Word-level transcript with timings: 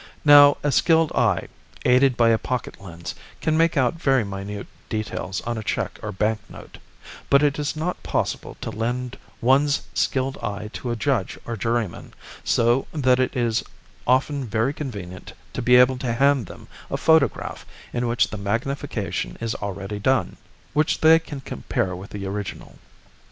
Now 0.25 0.57
a 0.63 0.71
skilled 0.71 1.11
eye, 1.11 1.47
aided 1.85 2.17
by 2.17 2.29
a 2.29 2.39
pocket 2.39 2.81
lens, 2.81 3.13
can 3.39 3.55
make 3.55 3.77
out 3.77 3.93
very 4.01 4.23
minute 4.23 4.65
details 4.89 5.41
on 5.41 5.59
a 5.59 5.63
cheque 5.63 5.99
or 6.01 6.11
bank 6.11 6.39
note; 6.49 6.79
but 7.29 7.43
it 7.43 7.59
is 7.59 7.75
not 7.75 8.01
possible 8.01 8.57
to 8.61 8.71
lend 8.71 9.15
one's 9.41 9.83
skilled 9.93 10.39
eye 10.39 10.71
to 10.73 10.89
a 10.89 10.95
judge 10.95 11.37
or 11.45 11.55
juryman, 11.55 12.15
so 12.43 12.87
that 12.91 13.19
it 13.19 13.37
is 13.37 13.61
often 14.07 14.43
very 14.43 14.73
convenient 14.73 15.33
to 15.53 15.61
be 15.61 15.75
able 15.75 15.99
to 15.99 16.13
hand 16.13 16.47
them 16.47 16.67
a 16.89 16.97
photograph 16.97 17.63
in 17.93 18.07
which 18.07 18.29
the 18.31 18.37
magnification 18.37 19.37
is 19.39 19.53
already 19.53 19.99
done, 19.99 20.37
which 20.73 21.01
they 21.01 21.19
can 21.19 21.41
compare 21.41 21.95
with 21.95 22.09
the 22.09 22.25
original. 22.25 22.79